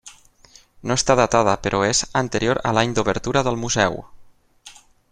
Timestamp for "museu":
3.67-4.03